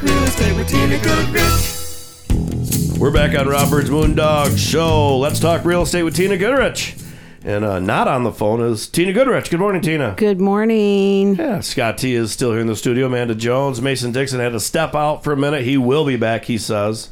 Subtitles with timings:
[0.00, 2.98] talk real estate with Tina Goodrich.
[2.98, 5.18] We're back on Rob Byrd's Moondog Show.
[5.18, 6.96] Let's talk real estate with Tina Goodrich.
[7.44, 9.50] And uh, not on the phone is Tina Goodrich.
[9.50, 10.14] Good morning, Tina.
[10.16, 11.36] Good morning.
[11.36, 13.06] Yeah, Scott T is still here in the studio.
[13.06, 15.64] Amanda Jones, Mason Dixon had to step out for a minute.
[15.64, 17.10] He will be back, he says.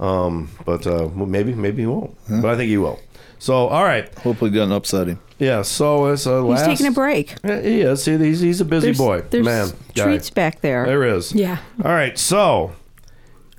[0.00, 2.16] Um, but uh, maybe, maybe he won't.
[2.28, 3.00] But I think he will.
[3.38, 4.12] So, all right.
[4.18, 5.20] Hopefully, doesn't upset him.
[5.38, 5.62] Yeah.
[5.62, 6.66] So it's uh, He's last.
[6.66, 7.34] taking a break.
[7.44, 8.02] Yeah, he is.
[8.02, 9.68] See, he's, he's a busy There's, boy, there's man.
[9.94, 10.04] guy.
[10.04, 10.84] treats back there.
[10.86, 11.32] There is.
[11.32, 11.58] Yeah.
[11.84, 12.18] All right.
[12.18, 12.72] So,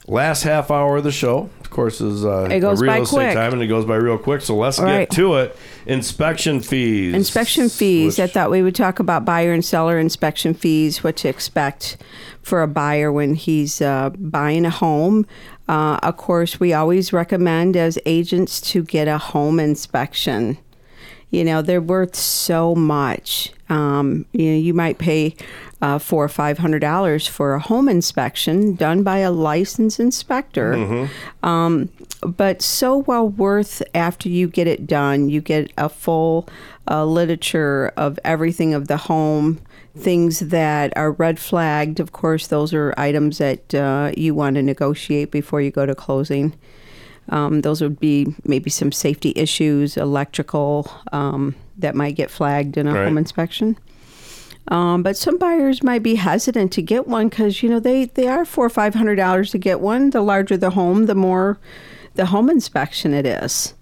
[0.08, 3.00] last half hour of the show, of course, is uh, It goes a real by
[3.02, 3.34] estate quick.
[3.34, 4.42] time, and it goes by real quick.
[4.42, 5.10] So let's All get right.
[5.12, 5.56] to it.
[5.86, 7.14] Inspection fees.
[7.14, 8.18] Inspection fees.
[8.18, 11.98] Which- I thought we would talk about buyer and seller inspection fees, what to expect
[12.42, 15.26] for a buyer when he's uh, buying a home.
[15.70, 20.58] Uh, of course, we always recommend as agents to get a home inspection.
[21.30, 23.52] You know, they're worth so much.
[23.70, 25.36] Um, you know, you might pay
[25.80, 30.74] uh, four or five hundred dollars for a home inspection done by a licensed inspector.
[31.44, 31.90] Um,
[32.26, 35.30] but so well worth after you get it done.
[35.30, 36.50] You get a full
[36.90, 39.60] uh, literature of everything of the home,
[40.00, 42.00] things that are red flagged.
[42.00, 45.96] Of course, those are items that uh, you want to negotiate before you go to
[45.96, 46.54] closing.
[47.30, 52.88] Um, those would be maybe some safety issues, electrical um, that might get flagged in
[52.88, 53.06] a Right.
[53.06, 53.78] home inspection.
[54.70, 58.28] Um, but some buyers might be hesitant to get one because you know they they
[58.28, 60.10] are four or five hundred dollars to get one.
[60.12, 61.60] The larger the home, the more
[62.16, 63.74] the home inspection it is.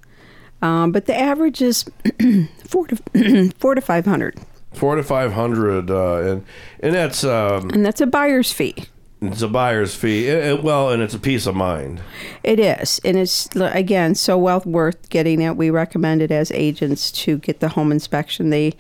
[0.62, 1.86] Um, but the average is
[2.66, 4.40] four to four to five hundred,
[4.78, 6.46] four to five hundred, uh, and
[6.80, 8.76] and that's um, and that's a buyer's fee.
[9.22, 10.28] it's a buyer's fee.
[10.28, 12.02] It- it- well, and it's a peace of mind.
[12.44, 15.58] It is, and it's again so well worth getting it.
[15.58, 18.52] We recommend it as agents to get the home inspection.
[18.52, 18.74] They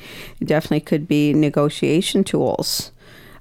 [0.43, 2.91] definitely could be negotiation tools.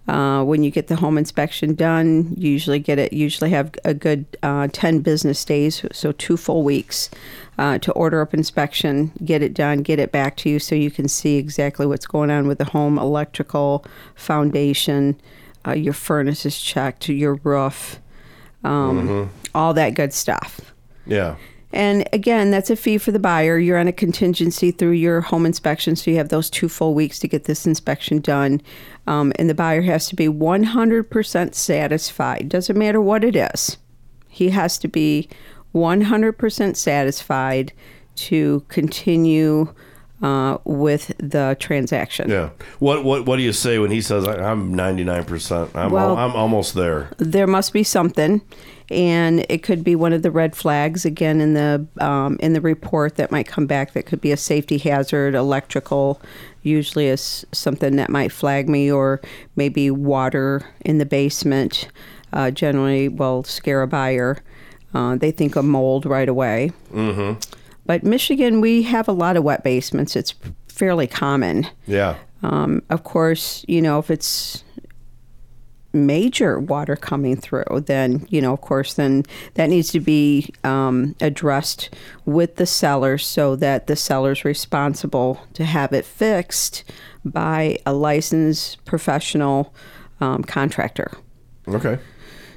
[0.08, 3.12] Uh, when you get the home inspection done, you usually get it.
[3.12, 7.10] Usually have a good uh, ten business days, so two full weeks,
[7.58, 10.90] uh, to order up inspection, get it done, get it back to you, so you
[10.90, 15.20] can see exactly what's going on with the home, electrical, foundation,
[15.66, 18.00] uh, your furnace is checked, your roof
[18.66, 20.74] um, all that good stuff.
[21.06, 21.36] Yeah.
[21.72, 23.58] And again, that's a fee for the buyer.
[23.58, 27.18] You're on a contingency through your home inspection, so you have those two full weeks
[27.20, 28.60] to get this inspection done.
[29.06, 32.48] Um, and the buyer has to be 100% satisfied.
[32.48, 33.78] Doesn't matter what it is,
[34.28, 35.28] he has to be
[35.74, 37.72] 100% satisfied
[38.16, 39.72] to continue
[40.22, 42.30] uh, with the transaction.
[42.30, 42.50] Yeah.
[42.78, 45.70] What what what do you say when he says I'm 99 percent?
[45.74, 47.10] I'm Well- al- I'm almost there.
[47.18, 48.40] there must be something
[48.88, 52.60] and it could be one of the red flags again in the um, in the
[52.60, 56.20] report that might come back that could be a safety hazard electrical
[56.62, 59.20] usually is something that might flag me or
[59.56, 61.88] maybe water in the basement
[62.32, 64.38] uh, generally will scare a buyer
[64.94, 67.38] uh, they think of mold right away mm-hmm.
[67.86, 70.34] But michigan we have a lot of wet basements it's
[70.68, 72.16] fairly common Yeah.
[72.42, 74.62] um, of course, you know, if it's
[75.92, 79.22] major water coming through, then, you know, of course, then
[79.54, 81.88] that needs to be um, addressed
[82.26, 86.84] with the seller so that the seller's responsible to have it fixed
[87.24, 89.72] by a licensed professional
[90.20, 91.12] um, contractor.
[91.68, 91.98] Okay.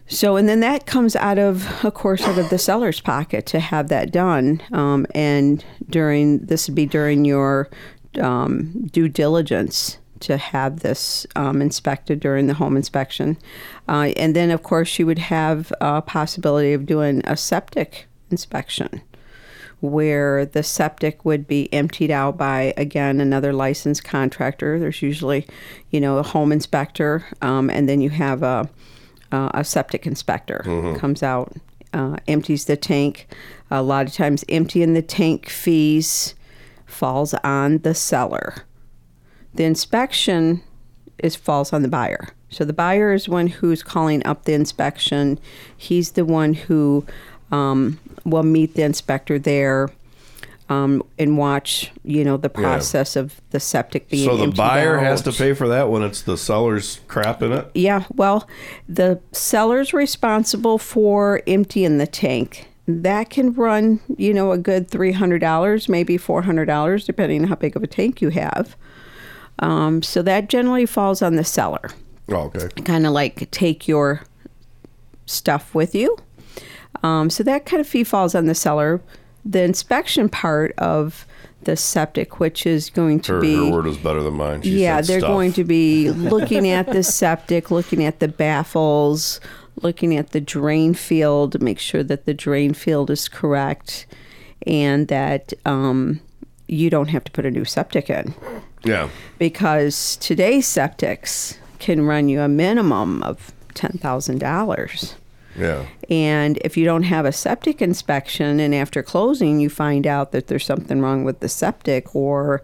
[0.09, 3.59] So, and then that comes out of, of course, out of the seller's pocket to
[3.59, 4.59] have that done.
[4.71, 7.69] Um, and during this would be during your
[8.19, 13.37] um, due diligence to have this um, inspected during the home inspection.
[13.87, 19.01] Uh, and then, of course, you would have a possibility of doing a septic inspection
[19.81, 25.47] where the septic would be emptied out by again another licensed contractor there's usually
[25.89, 28.69] you know a home inspector um, and then you have a
[29.31, 30.61] uh, a septic inspector
[30.97, 31.53] comes out,
[31.93, 33.27] uh, empties the tank.
[33.71, 36.35] A lot of times, emptying the tank fees
[36.85, 38.65] falls on the seller.
[39.53, 40.61] The inspection
[41.19, 42.29] is falls on the buyer.
[42.49, 45.39] So the buyer is one who's calling up the inspection.
[45.77, 47.05] He's the one who
[47.51, 49.89] um, will meet the inspector there.
[50.69, 55.23] Um, and watch, you know, the process of the septic being So the buyer has
[55.23, 57.71] to pay for that when it's the seller's crap in it.
[57.73, 58.47] Yeah, well,
[58.87, 62.67] the seller's responsible for emptying the tank.
[62.87, 67.41] That can run, you know, a good three hundred dollars, maybe four hundred dollars, depending
[67.41, 68.75] on how big of a tank you have.
[69.57, 71.89] Um, so that generally falls on the seller.
[72.29, 72.67] Oh, okay.
[72.83, 74.21] Kind of like take your
[75.25, 76.15] stuff with you.
[77.01, 79.01] Um, so that kind of fee falls on the seller.
[79.45, 81.25] The inspection part of
[81.63, 84.61] the septic, which is going to Her, be her word is better than mine.
[84.61, 85.29] She yeah, they're stuff.
[85.29, 89.39] going to be looking at the septic, looking at the baffles,
[89.81, 94.05] looking at the drain field, to make sure that the drain field is correct,
[94.67, 96.19] and that um,
[96.67, 98.33] you don't have to put a new septic in
[98.83, 99.09] Yeah.
[99.37, 105.15] because today's septics can run you a minimum of ten thousand dollars.
[105.57, 105.85] Yeah.
[106.09, 110.47] And if you don't have a septic inspection and after closing you find out that
[110.47, 112.61] there's something wrong with the septic or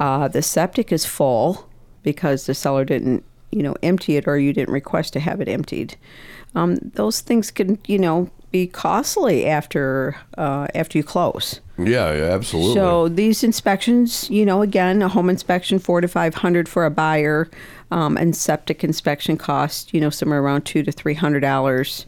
[0.00, 1.68] uh, the septic is full
[2.02, 5.48] because the seller didn't, you know, empty it or you didn't request to have it
[5.48, 5.96] emptied,
[6.54, 11.60] um, those things can, you know, be costly after uh, after you close.
[11.78, 12.12] Yeah.
[12.12, 12.24] Yeah.
[12.24, 12.74] Absolutely.
[12.74, 16.90] So these inspections, you know, again, a home inspection four to five hundred for a
[16.90, 17.48] buyer,
[17.92, 22.06] um, and septic inspection costs, you know, somewhere around two to three hundred dollars.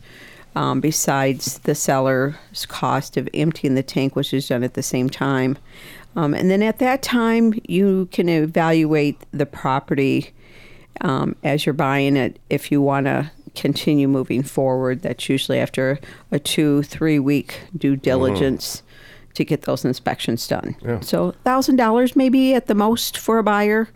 [0.57, 5.11] Um, besides the seller's cost of emptying the tank, which is done at the same
[5.11, 5.59] time,
[6.15, 10.33] um, and then at that time you can evaluate the property
[11.01, 15.03] um, as you're buying it if you want to continue moving forward.
[15.03, 15.99] That's usually after
[16.31, 18.85] a two, three week due diligence
[19.35, 20.77] to get those inspections done.
[20.83, 21.01] Yeah.
[21.01, 23.89] So thousand dollars maybe at the most for a buyer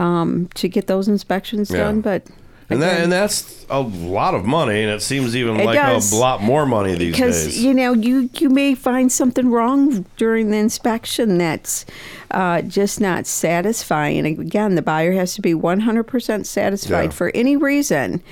[0.00, 1.78] um, to get those inspections Yeah.
[1.84, 2.22] done, but.
[2.70, 6.12] and that and that's a lot of money, and it seems even It like does.
[6.12, 7.62] a lot more money these because days.
[7.64, 11.84] you know you you may find something wrong during the inspection that's
[12.30, 14.18] uh, just not satisfying.
[14.24, 17.10] And again, the buyer has to be 100% satisfied Yeah.
[17.10, 18.22] for any reason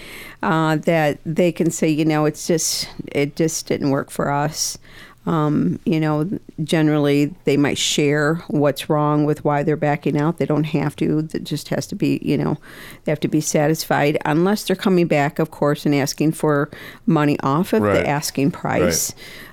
[0.43, 4.79] uh, that they can say, you know, it's just it just didn't work for us.
[5.28, 6.26] Um, you know,
[6.64, 10.38] generally they might share what's wrong with why they're backing out.
[10.38, 11.28] They don't have to.
[11.34, 12.56] It just has to be, you know,
[13.04, 16.70] they have to be satisfied unless they're coming back, of course, and asking for
[17.04, 17.94] money off of Right.
[17.94, 19.12] the asking price.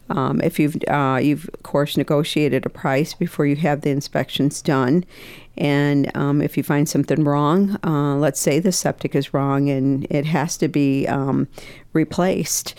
[0.09, 4.61] Um, if you've uh, you've of course negotiated a price before you have the inspections
[4.61, 5.03] done,
[5.57, 10.05] and um, if you find something wrong, uh, let's say the septic is wrong and
[10.09, 11.47] it has to be um,
[11.93, 12.75] replaced.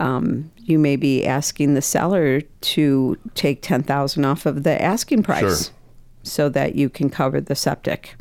[0.00, 5.22] Um, you may be asking the seller to take ten thousand off of the asking
[5.24, 5.74] price, Sure.
[6.22, 8.14] so that you can cover the septic.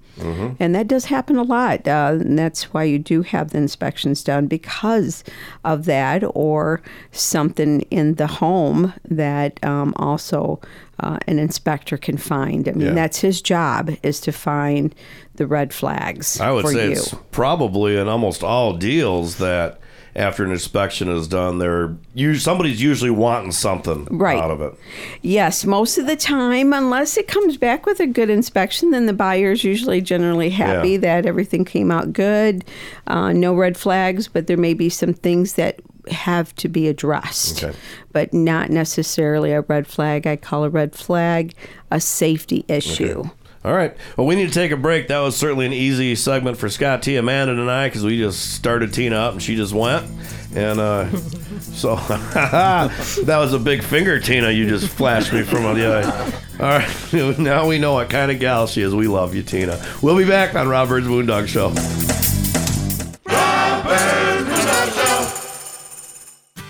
[0.60, 1.88] And that does happen a lot.
[1.88, 5.24] Uh, and that's why you do have the inspections done because
[5.64, 6.82] of that, or
[7.14, 10.60] something in the home that um, also
[11.00, 12.68] uh, an inspector can find.
[12.68, 12.94] I mean, Yeah.
[12.96, 14.94] that's his job is to find
[15.36, 16.92] the red flags I would say you.
[16.92, 19.80] it's probably in almost all deals that
[20.16, 24.38] after an inspection is done, they're you somebody's usually wanting something Right.
[24.38, 24.74] out of it.
[25.22, 29.14] Yes, most of the time, unless it comes back with a good inspection, then the
[29.14, 30.98] buyer's usually generally happy Yeah.
[31.00, 32.66] that everything came out good,
[33.08, 35.80] uh, no red flags, but there may be some things that
[36.10, 37.76] have to be addressed, Okay.
[38.14, 40.26] but not necessarily a red flag.
[40.26, 41.54] I call a red flag
[41.92, 43.24] a safety issue.
[43.64, 43.96] All right.
[44.16, 45.10] Well, we need to take a break.
[45.10, 48.54] That was certainly an easy segment for Scott T, Amanda, and I because we just
[48.54, 50.10] started Tina up and she just went.
[50.56, 51.12] And uh,
[51.60, 54.50] so that was a big finger, Tina.
[54.50, 56.32] You just flashed me from the eye.
[56.60, 56.96] All right.
[57.40, 58.94] Now we know what kind of gal she is.
[58.94, 59.84] We love you, Tina.
[60.02, 61.74] We'll be back on Rob Byrd's Moondog Show.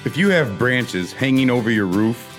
[0.06, 2.39] If you have branches hanging over your roof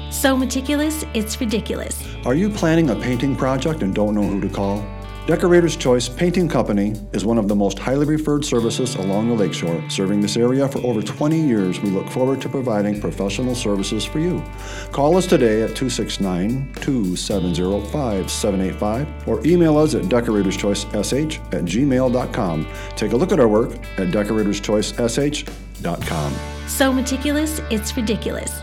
[0.11, 2.03] So meticulous, it's ridiculous.
[2.25, 4.85] Are you planning a painting project and don't know who to call?
[5.25, 9.81] Decorator's Choice Painting Company is one of the most highly referred services along the lakeshore.
[9.89, 14.19] Serving this area for over 20 years, we look forward to providing professional services for
[14.19, 14.43] you.
[14.91, 22.67] Call us today at 269 270 5785 or email us at decoratorschoicesh at gmail.com.
[22.97, 26.35] Take a look at our work at decoratorschoicesh.com.
[26.67, 28.61] So meticulous, it's ridiculous.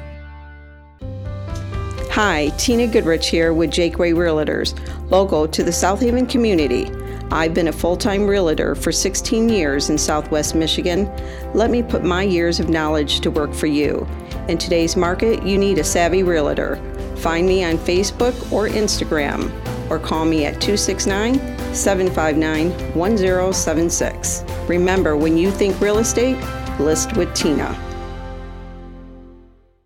[2.19, 4.75] Hi, Tina Goodrich here with Jaqua Realtors,
[5.09, 6.91] local to the South Haven community.
[7.31, 11.09] I've been a full time realtor for 16 years in Southwest Michigan.
[11.55, 14.05] Let me put my years of knowledge to work for you.
[14.49, 16.75] In today's market, you need a savvy realtor.
[17.19, 19.49] Find me on Facebook or Instagram,
[19.89, 21.37] or call me at 269
[21.73, 24.45] 759 1076.
[24.67, 26.37] Remember, when you think real estate,
[26.81, 27.88] list with Tina.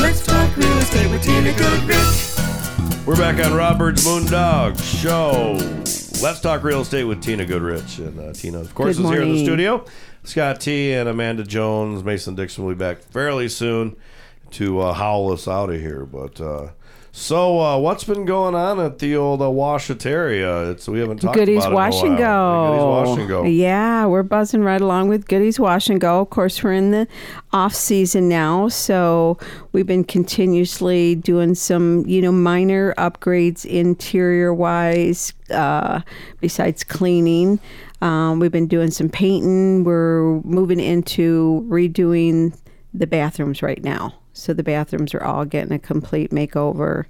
[0.00, 3.06] Let's talk real estate with Tina Goodrich.
[3.06, 5.54] We're back on Rob Byrd's Moondog Show.
[6.22, 7.98] Let's talk real estate with Tina Goodrich.
[7.98, 9.84] And uh, Tina, of course, Good is here in the studio.
[10.24, 13.96] Scott T and Amanda Jones, Mason Dixon will be back fairly soon
[14.52, 16.06] to uh, howl us out of here.
[16.06, 16.68] But uh,
[17.18, 20.70] so, uh, what's been going on at the old uh, Washitaria?
[20.70, 22.18] It's we haven't talked Goodies about it Wash in a while.
[22.18, 22.68] Go.
[22.68, 23.42] Goodies Wash and Go.
[23.42, 26.20] Yeah, we're buzzing right along with Goodies Wash and Go.
[26.20, 27.08] Of course, we're in the
[27.52, 29.36] off season now, so
[29.72, 35.32] we've been continuously doing some, you know, minor upgrades interior wise.
[35.50, 36.02] Uh,
[36.40, 37.58] besides cleaning,
[38.00, 39.82] um, we've been doing some painting.
[39.82, 42.56] We're moving into redoing
[42.94, 44.14] the bathrooms right now.
[44.38, 47.06] So the bathrooms are all getting a complete makeover.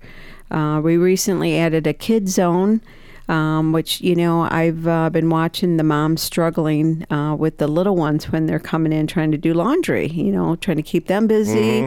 [0.51, 2.81] Uh, we recently added a kid zone,
[3.29, 7.95] um, which, you know, I've uh, been watching the moms struggling uh, with the little
[7.97, 11.27] ones when they're coming in trying to do laundry, you know, trying to keep them
[11.27, 11.83] busy.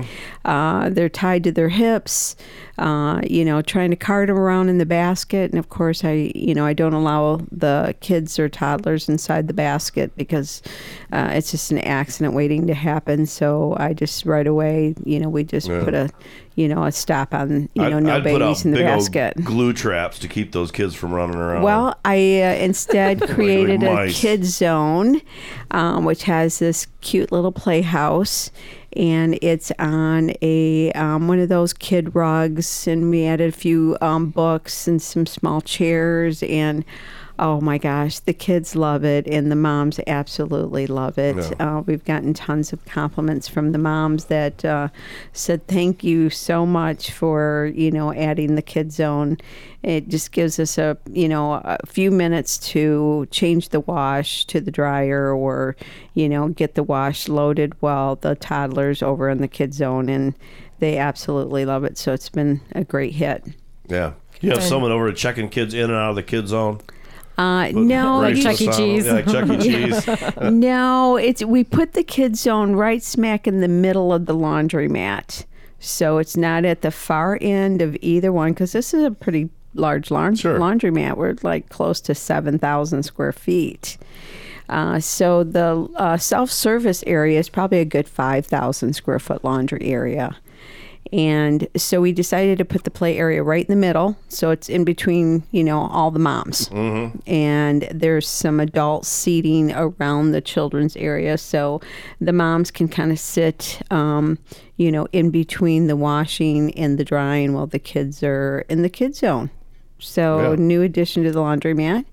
[0.45, 2.35] Uh, they're tied to their hips,
[2.77, 5.51] uh, you know, trying to cart them around in the basket.
[5.51, 9.53] And of course, I, you know, I don't allow the kids or toddlers inside the
[9.53, 10.61] basket because
[11.11, 13.25] uh, it's just an accident waiting to happen.
[13.25, 15.83] So I just right away, you know, we just Yeah.
[15.83, 16.09] put a,
[16.55, 19.33] you know, a stop on, you know, I'd- no I'd babies in the basket.
[19.43, 21.63] glue traps to keep those kids from running around.
[21.63, 25.21] Well, I uh, instead created a kid zone,
[25.71, 28.51] um, which has this cute little playhouse,
[28.97, 33.97] and it's on a um, one of those kid rugs, and we added a few
[34.01, 36.83] um, books and some small chairs, and
[37.41, 41.35] oh my gosh, the kids love it, and the moms absolutely love it.
[41.35, 41.77] Yeah.
[41.77, 44.89] Uh, we've gotten tons of compliments from the moms that uh,
[45.33, 49.39] said thank you so much for you know adding the kid zone.
[49.81, 54.61] It just gives us a you know a few minutes to change the wash to
[54.61, 55.75] the dryer or
[56.13, 60.35] you know get the wash loaded while the toddlers over in the kid zone and
[60.77, 61.97] they absolutely love it.
[61.97, 63.45] So it's been a great hit.
[63.87, 64.13] yeah.
[64.41, 66.81] You have someone over checking kids in and out of the kid zone.
[67.41, 68.67] Uh, no, Chuck E.
[68.67, 69.05] Cheese.
[69.07, 69.57] Yeah, like Chuck E.
[69.57, 70.07] Cheese.
[70.51, 75.45] no, it's we put the kid zone right smack in the middle of the laundromat,
[75.79, 79.49] so it's not at the far end of either one because this is a pretty
[79.73, 80.59] large laun- Sure.
[80.59, 81.17] laundromat.
[81.17, 83.97] We're like close to seven thousand square feet.
[84.69, 89.81] Uh, so the uh, self-service area is probably a good five thousand square foot laundry
[89.87, 90.37] area.
[91.13, 94.15] And so we decided to put the play area right in the middle.
[94.29, 96.69] So it's in between, you know, all the moms.
[97.27, 101.37] And there's some adult seating around the children's area.
[101.37, 101.81] So
[102.21, 104.37] the moms can kind of sit, um,
[104.77, 108.89] you know, in between the washing and the drying while the kids are in the
[108.89, 109.49] kids zone.
[109.99, 110.55] So Yeah.
[110.55, 112.05] new addition to the laundromat.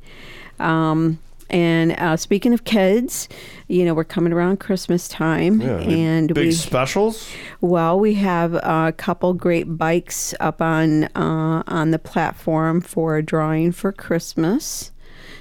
[0.59, 3.29] Um, and uh, speaking of kids,
[3.69, 5.61] you know, we're coming around Christmas time.
[5.61, 7.29] Yeah, and big we specials.
[7.61, 13.23] well, we have a couple great bikes up on uh, on the platform for a
[13.23, 14.93] drawing for Christmas.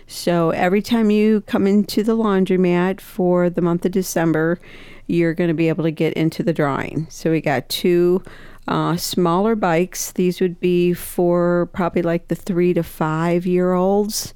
[0.08, 4.60] So every time you come into the laundromat for the month of December,
[5.08, 7.08] you're going to be able to get into the drawing.
[7.10, 8.24] So we got two
[8.68, 10.12] uh, smaller bikes.
[10.14, 14.34] These would be for probably like the three to five year olds.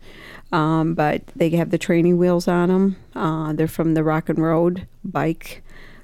[0.52, 2.96] Um, but they have the training wheels on them.
[3.16, 5.64] Uh, they're from the Rock and Road bike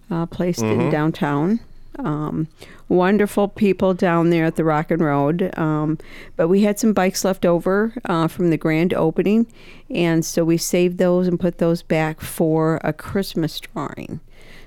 [0.10, 1.60] uh, place in downtown.
[2.00, 2.48] Um,
[2.90, 5.52] wonderful people down there at the Rock and Road.
[5.58, 5.98] Um,
[6.36, 9.48] but we had some bikes left over uh, from the grand opening,
[9.90, 14.20] and so we saved those and put those back for a Christmas drawing.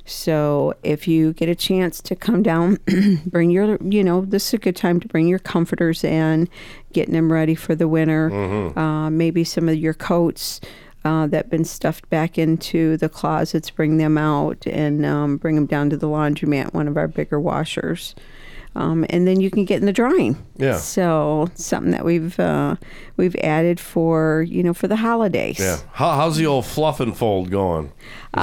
[0.05, 2.79] So if you get a chance to come down,
[3.27, 6.49] bring your, you know, this is a good time to bring your comforters in,
[6.93, 8.31] getting them ready for the winter.
[8.79, 10.61] Uh, maybe some of your coats
[11.05, 15.67] uh, that been stuffed back into the closets, bring them out and um, bring them
[15.67, 18.15] down to the laundromat, one of our bigger washers.
[18.77, 20.37] Um, and then you can get in the drawing.
[20.57, 20.77] Yeah.
[20.77, 22.77] So something that we've uh,
[23.17, 25.59] we've added for you know for the holidays.
[25.59, 25.79] Yeah.
[25.93, 27.87] How, how's the old fluff and fold going?
[27.87, 27.93] Is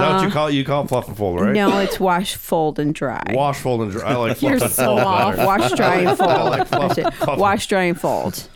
[0.01, 0.53] that what you call it?
[0.53, 1.51] You call it fluff and fold, right?
[1.51, 3.23] Uh, No, it's wash, fold, and dry.
[3.29, 4.11] Wash, fold, and dry.
[4.11, 5.37] I like fluff You're and so fold off.
[5.37, 6.29] Wash, dry, and fold.
[6.49, 7.39] like fluff- fluff.
[7.39, 8.49] Wash, dry, and fold.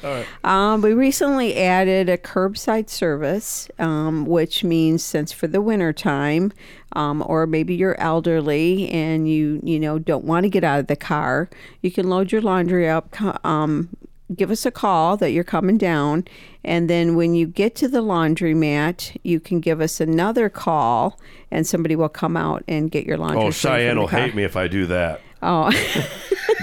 [0.44, 6.51] Um, we recently added a curbside service, um, which means since for the winter time,
[6.93, 10.88] um, or maybe you're elderly and you you know don't want to get out of
[10.88, 11.50] the car,
[11.81, 13.89] you can load your laundry up, um,
[14.36, 16.25] give us a call that you're coming down,
[16.63, 21.19] and then when you get to the laundromat, you can give us another call,
[21.50, 23.43] and somebody will come out and get your laundry.
[23.43, 25.21] Oh, Cheyenne will hate me if I do that.
[25.43, 25.71] Oh,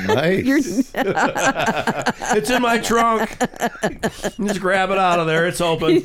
[0.06, 0.92] Nice.
[2.30, 3.37] It's in my trunk.
[4.44, 5.47] Just grab it out of there.
[5.49, 6.02] It's open.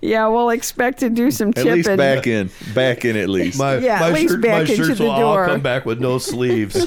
[0.00, 1.70] yeah, we'll expect to do some chipping.
[1.70, 2.50] At least back in.
[2.74, 3.58] Back in at least.
[3.58, 5.46] My, Yeah, my, at least shirt, back my into shirts the will all door.
[5.46, 6.74] come back with no sleeves.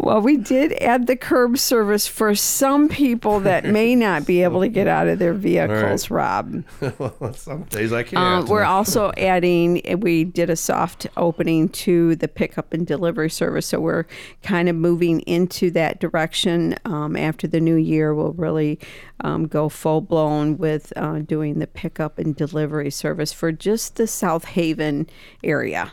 [0.00, 4.60] Well, we did add the curb service for some people that may not be able
[4.60, 6.64] to get out of their vehicles, Rob.
[7.34, 8.48] Some days I can't.
[8.48, 13.66] we're also adding, we did a soft opening to the pickup and delivery service.
[13.66, 14.06] So we're
[14.42, 16.76] kind of moving into that direction.
[16.86, 18.78] Um, after the new year, we'll really
[19.22, 24.06] um, go full blown with uh, doing the pickup and delivery service for just the
[24.06, 25.08] South Haven
[25.44, 25.92] area.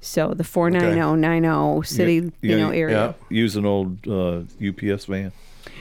[0.00, 3.14] So the 49090 city, You- you know, you- area.
[3.30, 5.32] Use an old uh, UPS van.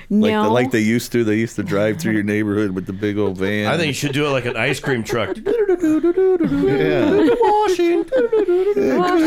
[0.10, 0.20] No.
[0.28, 1.24] Like, the, like they used to.
[1.26, 3.68] They used to drive through your neighborhood with the big old van.
[3.68, 5.36] I think you should do it like an ice cream truck.
[5.48, 7.28] Yeah.
[7.40, 8.06] Washing.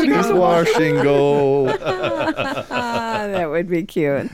[0.07, 1.65] Just wash go.
[2.69, 4.29] That would be cute.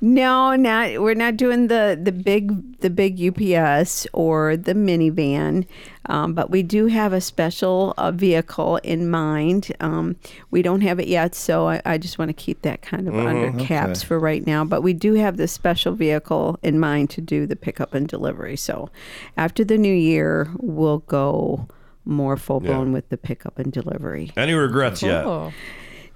[0.00, 5.66] No, not we're not doing the the big the big UPS or the minivan,
[6.06, 9.72] um, but we do have a special uh, vehicle in mind.
[9.80, 10.16] Um,
[10.50, 13.14] we don't have it yet, so I, I just want to keep that kind of
[13.14, 14.64] under caps for right now.
[14.64, 18.56] But we do have this special vehicle in mind to do the pickup and delivery.
[18.56, 18.90] So
[19.36, 21.66] after the new year, we'll go
[22.04, 22.92] more full blown Yeah.
[22.92, 24.30] with the pickup and delivery.
[24.36, 25.24] Any regrets yet?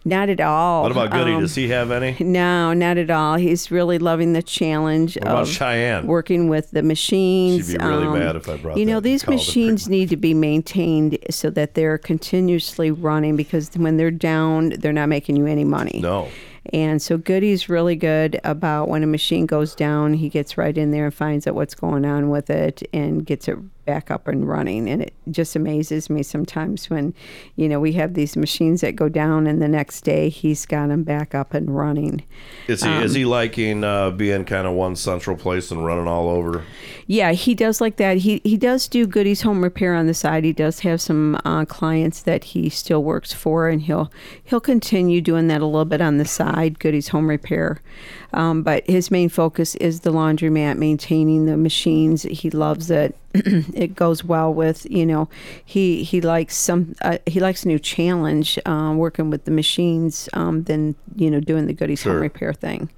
[0.04, 0.82] Not at all.
[0.82, 1.32] What about Goody?
[1.32, 2.16] Um, Does he have any?
[2.24, 3.36] no, not at all.
[3.36, 6.06] He's really loving the challenge What of Cheyenne?
[6.06, 7.68] working with the machines.
[7.68, 10.32] Um, She'd be really mad if I brought You know, these machines need to be
[10.32, 15.64] maintained so that they're continuously running because when they're down, they're not making you any
[15.64, 16.00] money.
[16.02, 16.28] No.
[16.72, 20.90] And so Goody's really good about when a machine goes down, he gets right in
[20.92, 23.58] there and finds out what's going on with it and gets it
[23.90, 24.88] back up and running.
[24.88, 27.12] And it just amazes me sometimes when,
[27.56, 30.90] you know, we have these machines that go down and the next day he's got
[30.90, 32.22] them back up and running.
[32.68, 36.28] Is he is he liking uh, being kind of one central place and running all
[36.28, 36.64] over?
[37.08, 38.18] Yeah, he does like that.
[38.18, 40.44] He he does do Goody's home repair on the side.
[40.44, 44.12] He does have some uh, clients that he still works for, and he'll
[44.44, 46.78] he'll continue doing that a little bit on the side.
[46.78, 47.82] Goody's home repair,
[48.32, 52.22] um, but his main focus is the laundromat, maintaining the machines.
[52.22, 53.16] He loves it.
[53.34, 55.28] it goes well with you know
[55.64, 60.28] he he likes some uh, he likes a new challenge uh, working with the machines
[60.32, 62.90] um, than you know doing the Goody's home repair thing.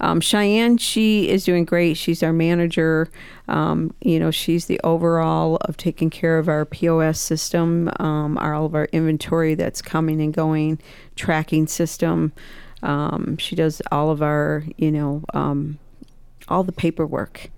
[0.00, 1.96] Um, Cheyenne, she is doing great.
[1.96, 3.08] She's our manager.
[3.48, 8.52] Um, you know, she's the overall of taking care of our POS system, um, our,
[8.54, 10.78] all of our inventory that's coming and going,
[11.14, 12.32] tracking system.
[12.82, 15.78] Um, she does all of our, you know, um,
[16.48, 17.50] all the paperwork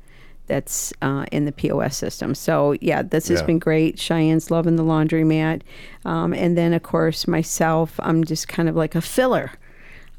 [0.46, 2.34] that's uh, in the POS system.
[2.34, 3.46] So yeah, this has Yeah.
[3.46, 3.96] been great.
[3.98, 5.60] Cheyenne's loving the laundromat,
[6.04, 9.52] um, and then of course myself, I'm just kind of like a filler.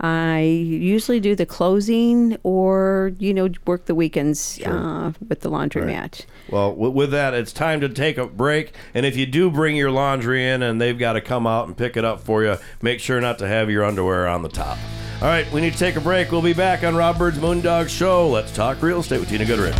[0.01, 6.25] I usually do the closing or you know work the weekends uh, with the laundromat.
[6.49, 8.73] Well, w- with that, it's time to take a break.
[8.93, 11.75] And if you do bring your laundry in and they've got to come out and
[11.75, 14.77] pick it up for you, make sure not to have your underwear on the top.
[15.21, 16.31] All right, we need to take a break.
[16.31, 18.29] We'll be back on Rob Byrd's Moondog Show.
[18.29, 19.75] Let's talk real estate with Tina Goodrich.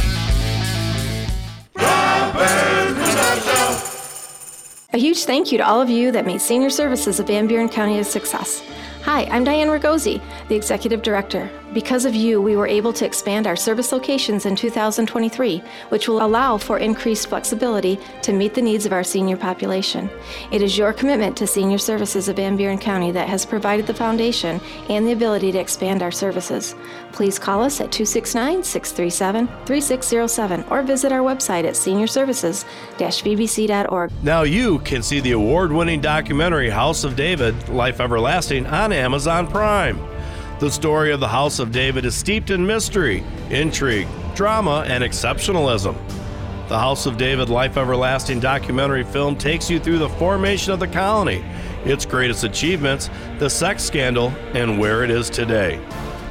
[4.91, 7.69] A huge thank you to all of you that made senior services of Van Buren
[7.69, 8.61] County a success.
[9.09, 11.49] Hi, I'm Diane Ragosi, the Executive Director.
[11.73, 16.25] Because of you, we were able to expand our service locations in 2023, which will
[16.25, 20.09] allow for increased flexibility to meet the needs of our senior population.
[20.51, 23.93] It is your commitment to senior services of Van Buren County that has provided the
[23.93, 26.73] foundation and the ability to expand our services.
[27.11, 34.11] Please call us at 269 637 3607 or visit our website at seniorservices-vbc.org.
[34.23, 39.45] Now you can see the award winning documentary House of David Life Everlasting on Amazon
[39.45, 39.99] Prime.
[40.59, 45.95] The story of the House of David is steeped in mystery, intrigue, drama, and exceptionalism.
[46.67, 50.87] The House of David Life Everlasting documentary film takes you through the formation of the
[50.89, 51.45] colony,
[51.85, 55.79] its greatest achievements, the sex scandal, and where it is today.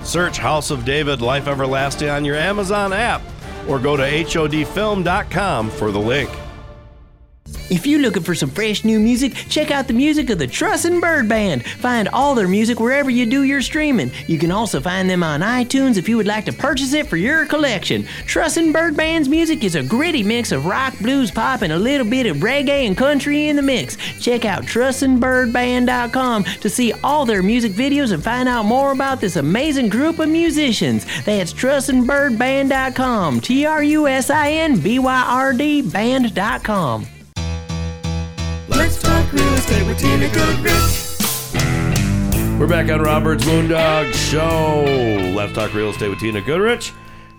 [0.03, 3.23] Search House of David Life Everlasting on your Amazon app
[3.67, 6.31] or go to HODfilm.com for the link.
[7.71, 11.01] If you're looking for some fresh new music, check out the music of the Trusin'
[11.01, 11.67] Byrd Band.
[11.67, 14.11] Find all their music wherever you do your streaming.
[14.27, 17.19] You can also find them on iTunes if you would like to purchase it for
[17.19, 18.05] your collection.
[18.27, 22.09] Trusin' Byrd Band's music is a gritty mix of rock, blues, pop, and a little
[22.09, 23.97] bit of reggae and country in the mix.
[24.19, 29.37] Check out trusinbyrdband.com to see all their music videos and find out more about this
[29.37, 31.05] amazing group of musicians.
[31.25, 33.41] That's trusinbyrdband.com.
[33.41, 37.07] T R U S I N B Y R D band.com.
[39.31, 41.19] Let's real estate with Tina Goodrich.
[42.59, 44.85] We're back on Rob Byrd's Moondog Show.
[45.37, 46.93] Let's talk real estate with Tina Goodrich.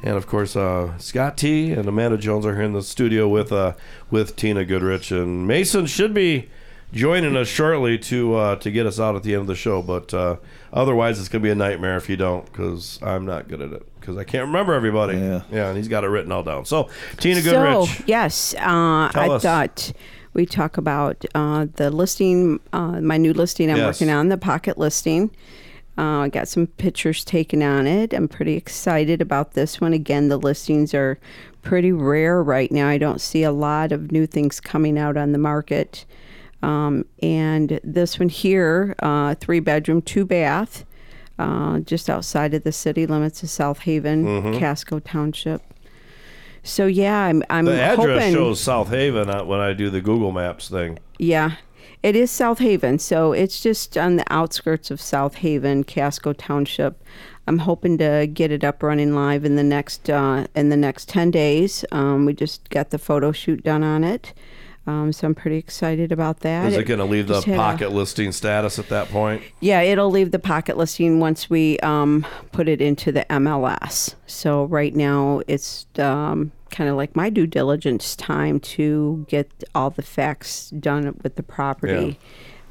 [0.04, 3.52] And of course, uh, Scott T and Amanda Jones are here in the studio with
[3.52, 3.74] uh,
[4.12, 6.50] with Tina Goodrich, and Mason should be
[6.94, 9.82] joining us shortly to uh, to get us out at the end of the show.
[9.82, 10.36] But uh,
[10.72, 14.00] otherwise, it's gonna be a nightmare if you don't, because I'm not good at it
[14.00, 15.18] because I can't remember everybody.
[15.18, 15.42] Yeah.
[15.52, 16.66] yeah, and he's got it written all down.
[16.66, 19.42] So Tina Goodrich, So, yes, uh, Tell I us.
[19.42, 19.92] thought
[20.34, 24.00] we talk about uh, the listing, uh, my new listing I'm Yes.
[24.02, 25.32] working on, the pocket listing.
[25.98, 28.14] Uh, I got some pictures taken on it.
[28.14, 29.92] I'm pretty excited about this one.
[29.92, 31.20] Again, the listings are
[31.62, 32.88] pretty rare right now.
[32.88, 36.06] I don't see a lot of new things coming out on the market.
[36.64, 40.86] Um, and this one here, uh, three bedroom, two bath,
[41.38, 45.62] uh, just outside of the city limits of South Haven, Casco Township.
[46.64, 48.34] So yeah, I'm I'm the address hoping.
[48.34, 51.00] shows South Haven uh, when I do the Google Maps thing.
[51.18, 51.56] Yeah,
[52.04, 57.04] it is South Haven, so it's just on the outskirts of South Haven, Casco Township.
[57.48, 61.10] I'm hoping to get it up running live in the next uh, in the next
[61.10, 61.84] ten days.
[61.92, 64.34] Um, we just got the photo shoot done on it,
[64.90, 66.72] um, so I'm pretty excited about that.
[66.72, 69.44] Is it going to leave the had a- pocket listing status at that point?
[69.60, 74.16] yeah, it'll leave the pocket listing once we um, put it into the MLS.
[74.26, 79.92] So right now it's um, kind of like my due diligence time to get all
[79.92, 82.20] the facts done with the property.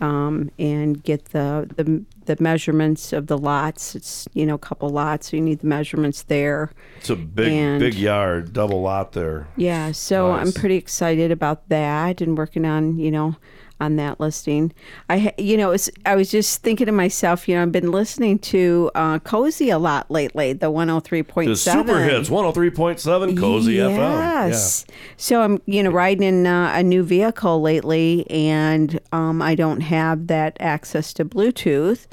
[0.01, 3.97] Um, and get the, the the measurements of the lots.
[3.97, 6.71] It's you know a couple lots, so you need the measurements there.
[6.99, 9.49] It's a big, And- big yard, double lot there.
[9.57, 13.35] Yeah, so I'm pretty excited about that and working on, you know,
[13.81, 14.73] on that listing.
[15.09, 18.39] I, you know, it's, I was just thinking to myself, you know, I've been listening
[18.41, 21.45] to uh, Cozy a lot lately, the 103.7.
[21.47, 23.97] The super hits, 103.7 Cozy FM.
[24.51, 24.85] Yes.
[25.17, 29.81] So I'm, you know, riding in uh, a new vehicle lately, and um, I don't
[29.81, 32.07] have that access to Bluetooth.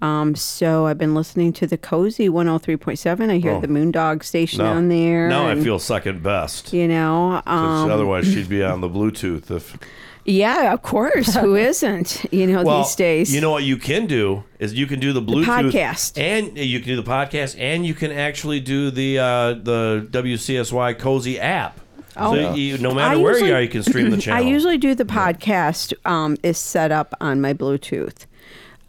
[0.00, 3.30] Um, so I've been listening to the Cozy 103.7.
[3.30, 3.60] I hear Oh.
[3.60, 5.28] the Moondog station Now, on there.
[5.28, 6.72] now I feel second best.
[6.72, 9.48] You know, um, otherwise, she'd be on the Bluetooth.
[9.52, 9.78] If
[10.24, 11.34] Yeah, of course.
[11.34, 12.26] Who isn't?
[12.32, 13.34] You know, well, these days.
[13.34, 16.18] you know what you can do is you can do the Bluetooth podcast.
[16.18, 20.98] and you can do the podcast, and you can actually do the uh, the WCSY
[20.98, 21.80] Cozy app.
[22.16, 22.34] Oh.
[22.34, 24.44] So you, no I matter where you are, you can stream the channel.
[24.44, 28.26] I usually do the podcast um, is set up on my Bluetooth.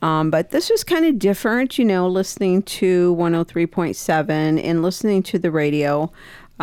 [0.01, 5.39] Um, but this was kind of different, you know, listening to 103.7 and listening to
[5.39, 6.11] the radio.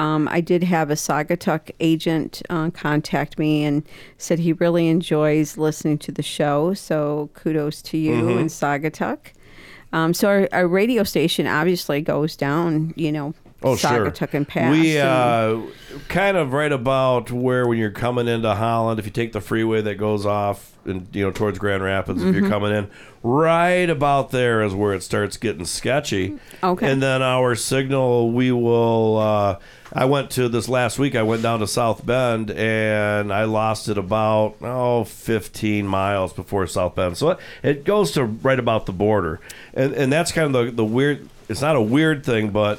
[0.00, 3.86] Um, I did have a Saugatuck agent uh, contact me and
[4.16, 6.72] said he really enjoys listening to the show.
[6.74, 8.38] So kudos to you Mm-hmm.
[8.38, 9.18] and Saugatuck.
[9.92, 14.06] Um, so our, our radio station obviously goes down, you know, Oh, sure.
[14.06, 14.80] And.
[14.80, 15.60] We uh,
[16.08, 19.82] kind of right about where when you're coming into Holland, if you take the freeway
[19.82, 22.38] that goes off and you know towards Grand Rapids, if Mm-hmm.
[22.40, 22.88] you're coming in,
[23.22, 26.38] right about there is where it starts getting sketchy.
[26.62, 26.90] Okay.
[26.90, 29.18] And then our signal, we will.
[29.18, 29.58] Uh,
[29.92, 31.14] I went to this last week.
[31.14, 36.66] I went down to South Bend and I lost it about oh 15 miles before
[36.66, 37.18] South Bend.
[37.18, 39.38] So it, it goes to right about the border,
[39.74, 41.28] and and that's kind of the the weird.
[41.50, 42.78] It's not a weird thing, but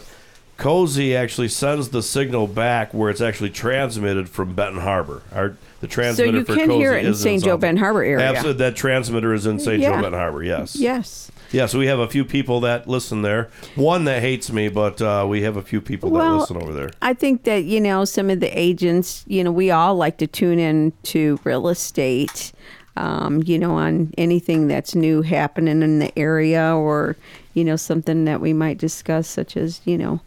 [0.61, 5.23] Cozy actually sends the signal back where it's actually transmitted from Benton Harbor.
[5.33, 7.43] Our the transmitter so you for can Cozy hear it in St.
[7.43, 8.27] Joe Benton Harbor area.
[8.29, 9.81] Absolutely, that transmitter is in St.
[9.81, 9.95] Joe Yeah.
[10.01, 10.43] Benton Harbor.
[10.43, 10.75] Yes.
[10.75, 11.31] Yes.
[11.51, 13.49] Yeah, so we have a few people that listen there.
[13.75, 16.71] One that hates me, but uh, we have a few people that Well, listen over
[16.71, 16.91] there.
[17.01, 20.27] I think that, you know, some of the agents, you know, we all like to
[20.27, 22.51] tune in to real estate,
[22.95, 27.17] um, you know, on anything that's new happening in the area or,
[27.55, 30.21] you know, something that we might discuss, such as, you know,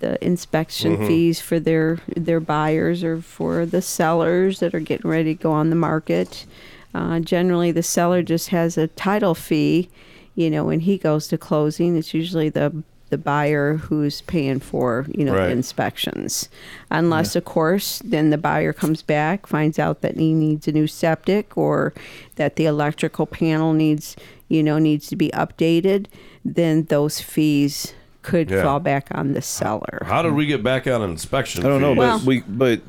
[0.00, 1.06] the inspection Mm-hmm.
[1.06, 5.52] fees for their their buyers or for the sellers that are getting ready to go
[5.52, 6.46] on the market.
[6.94, 9.88] Uh, generally, the seller just has a title fee.
[10.34, 15.06] You know, when he goes to closing, it's usually the the buyer who's paying for
[15.14, 15.46] you know Right.
[15.46, 16.50] the inspections,
[16.90, 20.86] unless of course then the buyer comes back finds out that he needs a new
[20.86, 21.94] septic or
[22.36, 24.14] that the electrical panel needs
[24.48, 26.04] you know needs to be updated.
[26.44, 27.94] Then those fees
[28.28, 28.62] could Yeah.
[28.62, 30.02] fall back on the seller.
[30.06, 31.64] How did we get back on inspection?
[31.64, 31.98] I don't know, fees?
[31.98, 32.80] Well- but we but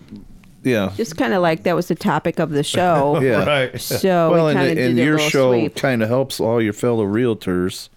[0.63, 0.91] Yeah.
[0.97, 3.19] Just kind of like that was the topic of the show.
[3.23, 3.45] Yeah.
[3.45, 3.79] Right.
[3.79, 7.87] So well, we and, kind and your show kind of helps all your fellow realtors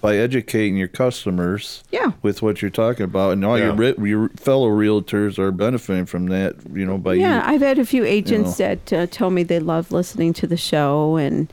[0.00, 2.12] by educating your customers Yeah.
[2.22, 3.92] with what you're talking about, and all your Yeah.
[3.98, 6.56] re- your fellow realtors are benefiting from that.
[6.72, 7.54] You know, by Yeah, you.
[7.54, 11.16] I've had a few agents that uh, tell me they love listening to the show,
[11.16, 11.50] and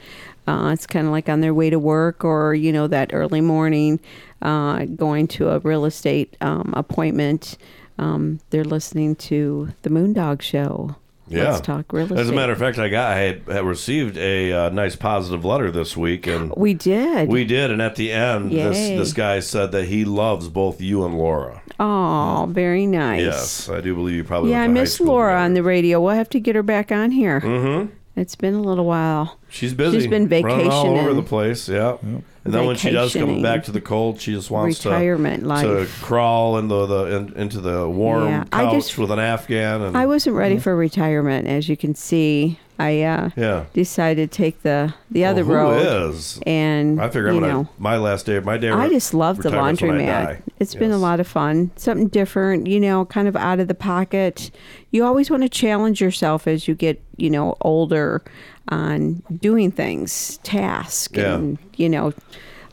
[0.47, 3.41] uh, it's kind of like on their way to work or you know that early
[3.41, 3.99] morning,
[4.41, 7.57] uh, going to a real estate um, appointment.
[7.97, 10.95] Um, they're listening to the Moondog Show.
[11.27, 11.51] Yeah.
[11.51, 12.19] Let's talk real estate.
[12.19, 15.45] As a matter of fact, I got I had, had received a uh, nice positive
[15.45, 17.29] letter this week, and we did.
[17.29, 17.71] we did.
[17.71, 18.97] And at the end, this Yay.
[18.97, 21.61] this guy said that he loves both you and Laura.
[21.79, 23.21] oh, very nice.
[23.21, 24.51] Yes, I do believe you probably.
[24.51, 25.45] Yeah, I went to high miss Laura together.
[25.45, 26.01] on the radio.
[26.01, 27.39] We'll have to get her back on here.
[27.39, 27.93] Mm-hmm.
[28.21, 29.39] It's been a little while.
[29.49, 30.01] She's busy.
[30.01, 31.67] She's been running all over the place.
[31.67, 31.97] Yeah.
[32.43, 35.47] And then when she does come back to the cold, she just wants Retirement to
[35.47, 35.63] life.
[35.63, 39.81] to crawl into the in, into the warm Yeah, couch just- with an Afghan.
[39.81, 42.57] And I wasn't ready for retirement, as you can see.
[42.79, 43.65] I uh, Yeah.
[43.73, 46.09] decided to take the the other Well, who road.
[46.15, 46.39] is?
[46.47, 48.39] And I figure I'm gonna know, my last day.
[48.39, 48.71] My day.
[48.71, 50.39] I just love the laundromat.
[50.57, 52.65] It's been a lot of fun, something different.
[52.65, 54.49] You know, kind of out of the pocket.
[54.89, 58.23] You always want to challenge yourself as you get you know older
[58.71, 61.35] on doing things, tasks, Yeah.
[61.35, 62.13] and you know.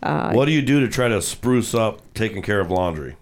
[0.02, 3.16] Uh, what do you do to try to spruce up taking care of laundry?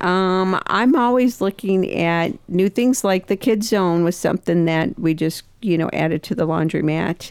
[0.00, 5.14] Um, I'm always looking at new things like the kids zone was something that we
[5.14, 7.30] just you know added to the laundromat.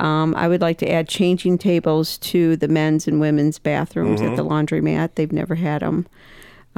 [0.00, 4.34] Um, I would like to add changing tables to the men's and women's bathrooms at
[4.36, 5.10] the laundromat.
[5.14, 6.06] They've never had them.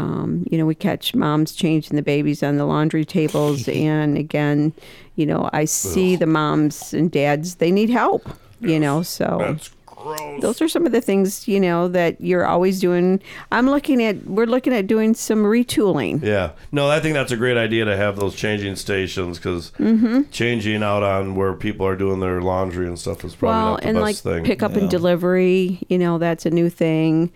[0.01, 4.73] Um, you know, we catch moms changing the babies on the laundry tables, and again,
[5.17, 8.23] you know, I see the moms and dads they need help.
[8.63, 10.41] You know, so That's gross.
[10.43, 13.21] those are some of the things you know that you're always doing
[13.53, 16.53] i'm looking at we're looking at doing some retooling Yeah.
[16.73, 20.31] No, I think that's a great idea to have those changing stations because Mm-hmm.
[20.31, 23.81] changing out on where people are doing their laundry and stuff is probably well not
[23.83, 24.45] the and best like thing.
[24.45, 27.31] pick up and delivery you know that's a new thing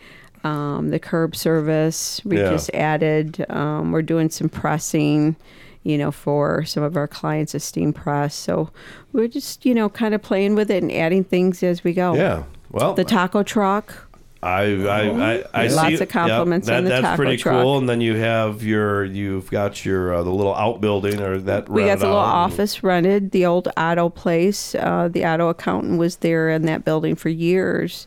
[0.44, 2.50] um, the curb service we Yeah.
[2.50, 5.34] just added um, we're doing some pressing
[5.82, 8.70] you know for some of our clients esteem press so
[9.12, 12.14] we're just you know kind of playing with it and adding things as we go
[12.14, 12.44] yeah.
[12.70, 14.08] Well, the taco truck
[14.42, 17.36] I I I, I see Lots of compliments yep, on that, the That's taco pretty
[17.38, 17.62] truck.
[17.62, 17.78] cool.
[17.78, 21.84] And then you have your you've got your uh, the little outbuilding or that We
[21.86, 24.74] got the little office rented, the old auto place.
[24.74, 28.06] Uh, the auto accountant was there in that building for years.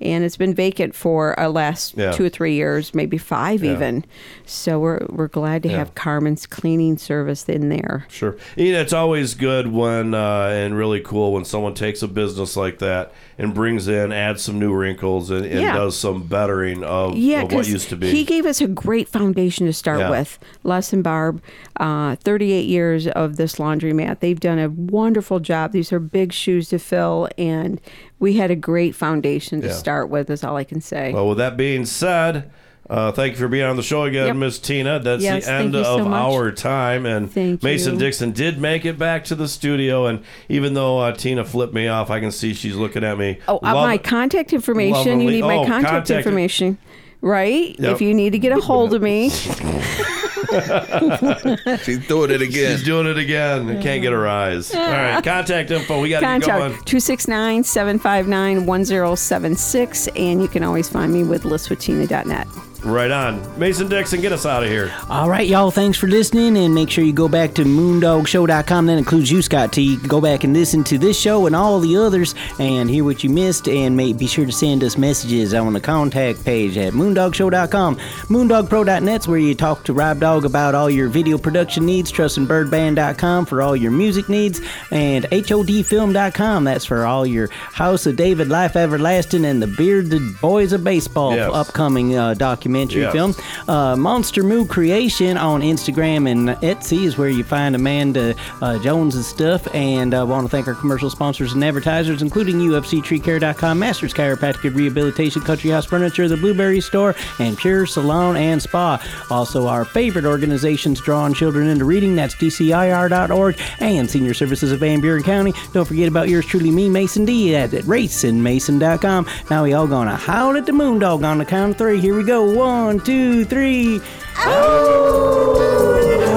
[0.00, 2.12] And it's been vacant for uh, last Yeah.
[2.12, 3.72] two or three years, maybe five Yeah.
[3.72, 4.04] even.
[4.46, 5.78] So we're we're glad to Yeah.
[5.78, 8.06] have Carmen's cleaning service in there.
[8.08, 8.36] Sure.
[8.56, 12.56] You know, it's always good when uh, and really cool when someone takes a business
[12.56, 17.16] like that and brings in, adds some new wrinkles, and, and does some bettering of,
[17.16, 18.10] Yeah, of what used to be.
[18.10, 20.38] he gave us a great foundation to start with.
[20.64, 21.40] Les and Barb,
[21.78, 24.20] uh, 38 years of this laundromat.
[24.20, 25.72] They've done a wonderful job.
[25.72, 27.80] These are big shoes to fill, and
[28.18, 29.72] we had a great foundation to Yeah.
[29.74, 30.30] start with.
[30.30, 31.12] Is all I can say.
[31.12, 32.50] well, with that being said.
[32.90, 34.36] Uh, thank you for being on the show again, Yep.
[34.36, 34.98] Miss Tina.
[34.98, 36.22] That's Yes, the thank end you so of much.
[36.22, 37.04] our time.
[37.04, 37.98] And Thank Mason you.
[38.00, 40.06] Dixon did make it back to the studio.
[40.06, 43.40] And even though uh, Tina flipped me off, I can see she's looking at me.
[43.46, 45.20] Oh, uh, lov- my contact information.
[45.20, 46.78] You need my oh, contact, contact- information,
[47.20, 47.78] right?
[47.78, 47.92] Yep.
[47.96, 49.28] If you need to get a hold of me,
[51.84, 52.76] She's doing it again.
[52.76, 53.68] She's doing it again.
[53.68, 54.74] I can't get her eyes.
[54.74, 56.00] All right, contact info.
[56.00, 56.72] We got to get going.
[56.72, 60.08] contact 269 759 1076.
[60.08, 62.46] And you can always find me with listwithtina.net.
[62.84, 63.58] Right on.
[63.58, 64.94] Mason Dixon, get us out of here.
[65.08, 68.86] All right, y'all, thanks for listening, and make sure you go back to moondogshow.com.
[68.86, 69.96] That includes you, Scott T.
[70.06, 73.30] Go back and listen to this show and all the others and hear what you
[73.30, 77.96] missed, and may, be sure to send us messages on the contact page at moondogshow.com.
[77.96, 83.60] Moondogpro.net's where you talk to Rob Dog about all your video production needs, trusinbyrdband.com for
[83.60, 84.60] all your music needs,
[84.92, 86.64] and HODfilm.com.
[86.64, 91.34] That's for all your House of David, Life Everlasting, and the Bearded Boys of Baseball
[91.34, 91.50] Yes.
[91.52, 92.34] upcoming uh,
[92.68, 93.12] documentary Yes.
[93.12, 93.34] film.
[93.66, 99.26] Uh, Monster Moo Creation on Instagram and Etsy is where you find Amanda uh, Jones'
[99.26, 99.66] stuff.
[99.74, 105.42] And I want to thank our commercial sponsors and advertisers, including UFCTreeCare.com, Masters Chiropractic Rehabilitation,
[105.42, 109.02] Country House Furniture, The Blueberry Store, and Pure Salon and Spa.
[109.30, 112.14] Also, our favorite organizations drawing children into reading.
[112.14, 115.52] That's DCIR.org and Senior Services of Van Buren County.
[115.72, 119.26] Don't forget about yours truly, me, Mason D, at racinmason.com.
[119.50, 122.00] Now we all gonna howl at the moondog on the count of three.
[122.00, 122.44] Here we go.
[122.58, 124.00] One, two, three.
[124.34, 125.54] Howl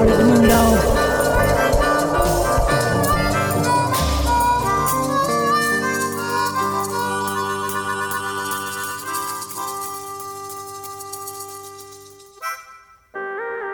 [0.08, 1.02] at the moondog.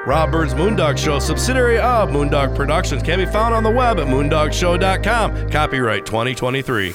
[0.07, 4.07] Rob Byrd's Moondog Show, subsidiary of Moondog Productions, can be found on the web at
[4.07, 5.51] moondogshow.com.
[5.51, 6.95] Copyright 2023.